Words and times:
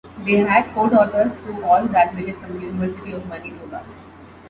They 0.25 0.37
had 0.37 0.71
four 0.73 0.89
daughters 0.89 1.39
who 1.41 1.63
all 1.63 1.85
graduated 1.85 2.35
from 2.39 2.53
the 2.55 2.65
University 2.65 3.11
of 3.11 3.27
Manitoba. 3.27 3.83